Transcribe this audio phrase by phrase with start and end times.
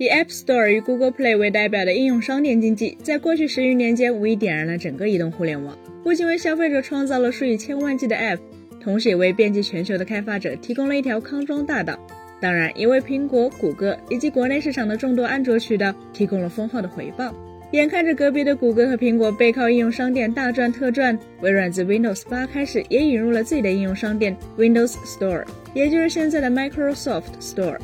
[0.00, 8.38] 以 App Store 与 Google Play 为代表的应用商店经济，在过去十余年间无疑点燃了整个移动互联网，不仅为消费者创造了数以千万计的 App，
[8.80, 11.98] 同时也为遍及全球的开发者提供了一条康庄大道。
[12.40, 17.34] 当然，也为苹果、谷歌以及国内市场的众多安卓渠道提供了丰厚的回报。
[17.72, 25.44] 眼看着隔壁的谷歌和苹果背靠应用商店大赚特赚，微软自 Windows 8开始也引入了自己的应用商店 Windows Store，
[25.74, 27.78] 也就是现在的 Microsoft Store。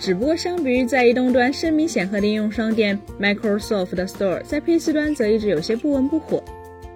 [0.00, 6.42] 只不过，相比于在移动端声名显赫的应用商店 Microsoft Store，在 PC 端则一直有些不温不火。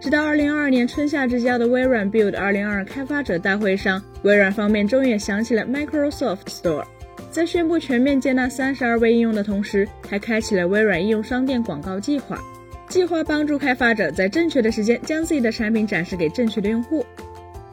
[0.00, 6.82] 直到2022年春夏之交的微软 Build 2022开发者大会上，微软方面终于也想起了 Microsoft Store，
[7.30, 12.42] 在宣布全面接纳32位应用的同时，还开启了微软应用商店广告计划，
[12.88, 17.04] 计划帮助开发者在正确的时间将自己的产品展示给正确的用户。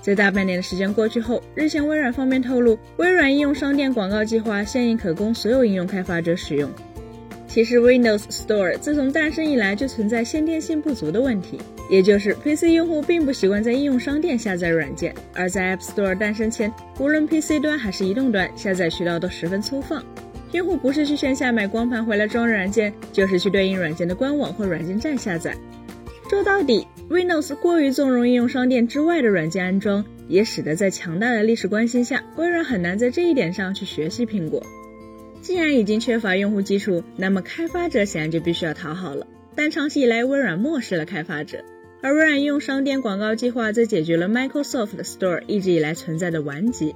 [0.01, 6.69] 在大半年的时间过去后，日前微软方面透露，微软应用商店广告计划现已可供所有应用开发者使用。
[7.47, 20.01] 其实，Windows Store 自从诞生以来就存在先天性不足的问题，也就是 PC 用户并不习惯在应用商店下载软件，而在 App Store 诞生前，无论 PC 端还是移动端，下载渠道都十分粗放，
[20.53, 25.53] 用户不是去线下买光盘回来装软件，就是去对应软件的官网或软件站下载。
[26.29, 34.65] 说到底，Windows 过于纵容应用商店之外的软件安装，也使得在强大的历史关系下，微软很难在这一点上去学习苹果。
[35.41, 39.27] 既然已经缺乏用户基础，那么开发者显然就必须要讨好了。
[39.55, 41.65] 但长期以来，微软漠视了开发者，
[42.01, 46.95] 而微软应用商店广告计划则解决了 Microsoft Store 一直以来存在的顽疾，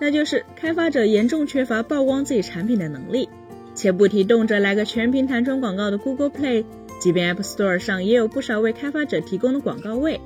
[0.00, 3.28] 那就是开发者严重缺乏曝光自己产品的能力。
[3.74, 6.64] 且不提动辄来个全屏弹窗广告的 Google Play。
[7.06, 10.20] 即便 App Store 上也有不少为开发者提供的广告位，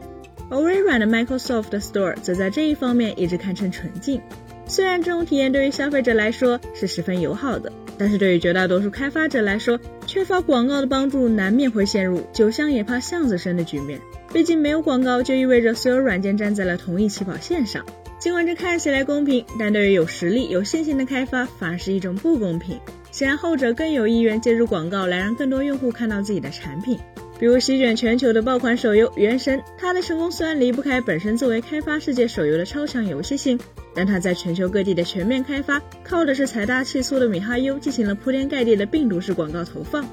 [0.48, 4.22] 而微软的 Microsoft Store 则在这一方面一直堪称纯净。
[4.64, 14.00] 虽然这种体验对于消费者来说是十分友好的，但是对于绝大多数开发者来说，缺乏广告的帮助，难免会陷入酒香也怕巷子深的局面。
[14.32, 17.84] 毕竟没有广告就意味着所有软件站在了同一起跑线上。
[18.20, 22.78] 尽管这看起来公平，但对于有实力、有信心的开发，反而是一种不公平。
[23.10, 26.98] 显然后者更有意愿借助广告来让更多用户看到自己的产品，
[27.38, 33.58] 比如席卷全球的爆款手游《原神》，它的成功虽然离不开本身作为开发世界手游的超强游戏性，
[33.94, 40.06] 但它在全球各地的全面开发，靠的是财大气粗的米哈游进行了铺天盖地的病毒式广告投放，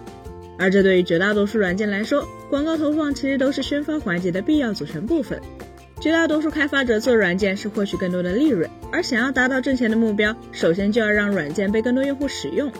[0.57, 5.41] 而这对于绝大多数软件来说，广告投放其实都是宣发环节的必要组成部分。
[5.99, 12.71] 绝大多数开发者做软件是获取更多的利润，而想要达到挣钱的目标，首先就要让软件被更多用户使用。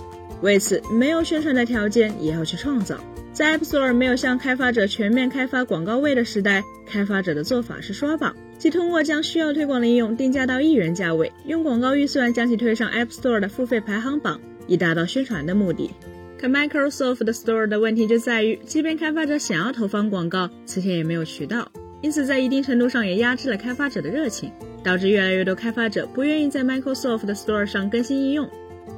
[0.42, 3.00] 为此，没有宣传的条件也要去创造。
[3.34, 15.92] 在 App Store 没有向开发者全面开发广告位的时代，开发者的做法是刷榜，即通过将需要推广的应用定价到一元价位，用广告预算将其推上 App Store 的付费排行榜，以达到宣传的目的。
[16.40, 21.72] 可 Microsoft Store 的问题就在于，即便开发者想要投放广告，此前也没有渠道。
[22.02, 24.52] 因此，在一定程度上也压制了开发者的热情，
[24.84, 28.48] 导致越来越多开发者不愿意在 Microsoft Store 上更新应用，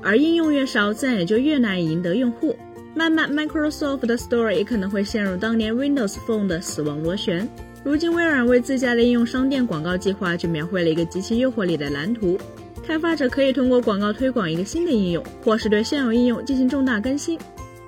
[0.04, 2.56] 而应用越少，自然也就越难以赢得用户。
[2.94, 7.48] 慢慢，Microsoft Store 也可能会陷入当年 Windows Phone 的死亡螺旋。
[7.86, 12.38] 如今，微软为自家的应用商店广告计划就描绘了一个极其诱惑力的蓝图：
[12.86, 17.40] 开发者可以通过广告推广一个新的应用，或是对现有应用进行重大更新，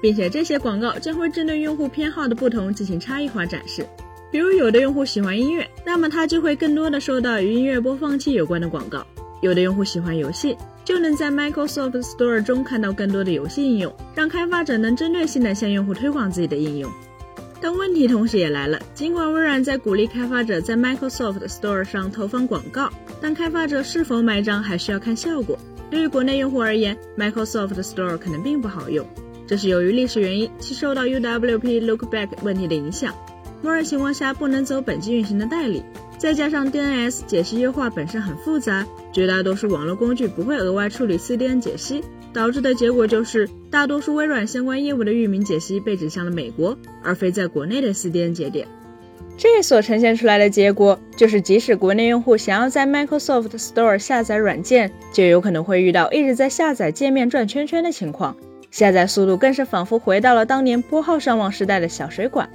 [0.02, 3.86] 并且这些广告将会针对用户偏好的不同进行差异化展示。
[4.32, 9.02] 比如，有的用户喜欢音乐，那么他就会更多的受到与音乐播放器有关的广告；
[9.42, 10.56] 有的用户喜欢游戏，
[10.86, 16.90] 就能在 Microsoft Store 中看到更多的游戏应用，让开发者能针对性的向用户推广自己的应用。
[17.60, 25.60] 但问题同时也来了，尽管微软在鼓励开发者在 Microsoft Store 上投放广告，但开发者是否买账还需要看效果。
[25.90, 29.06] 对于国内用户而言，Microsoft Store 可能并不好用，
[29.46, 33.14] 这是由于历史原因，其受到 UWP Lookback 问题的影响。
[33.62, 35.84] 默认情况下不能走本机运行的代理，
[36.18, 48.68] 再加上 DNS 解析优化本身很复杂，绝大多数网络工具不会额外处理 CDN 解析，导致的结果就是大多数微软相关业务的域名解析被指向了美国，而非在国内的 CDN 节点。
[49.38, 58.36] 这所呈现出来的结果就是，即使国内用户想要在 Microsoft Store 下载软件，就有可能会遇到一直在下载界面转圈圈的情况，
[58.70, 62.48] 下载速度更是仿佛回到了当年拨号上网时代的小水管。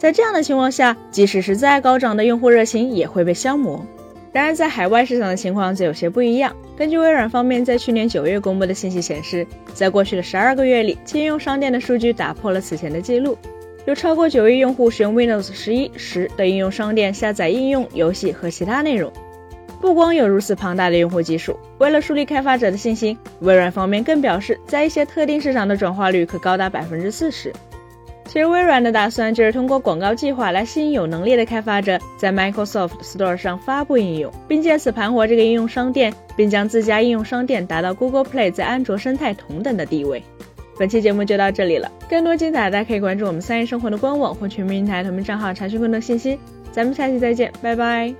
[0.00, 3.84] 在这样的情况下，即使是再高涨的用户热情也会被消磨。
[4.32, 6.56] 然而，在海外市场的情况则有些不一样。
[6.74, 13.36] 根据微软方面在去年九月公布的信息显示，在过去的十二个月里，其应用商店的数据打破了此前的记录，
[13.84, 19.12] 有超过九亿用户使用 Windows 十一、十的应用商店下载应用、游戏和其他内容。
[19.82, 27.52] 不光有如此庞大的用户基数，为了树立开发者的信心，微软方面更表示，在一些特定市场的转化率可高达百分之四十。
[28.30, 40.22] 其实微软的打算就是通过广告计划来吸引有能力的开发者在 Microsoft Store 上发布应用，并借此盘活这个应用商店，并将自家应用商店达到 Google Play 在安卓生态同等的地位。
[40.78, 46.38] 本期节目就到这里了，更多精彩大家可以关注我们三叶生活的官网或全民平台同名账号查询更多信息。
[46.70, 48.14] 咱们下期再见，拜拜。